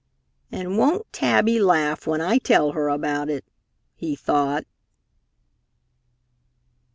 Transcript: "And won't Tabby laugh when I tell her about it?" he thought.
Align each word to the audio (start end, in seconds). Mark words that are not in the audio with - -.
"And 0.51 0.79
won't 0.79 1.13
Tabby 1.13 1.59
laugh 1.59 2.07
when 2.07 2.21
I 2.21 2.39
tell 2.39 2.71
her 2.71 2.89
about 2.89 3.29
it?" 3.29 3.45
he 3.93 4.15
thought. 4.15 4.65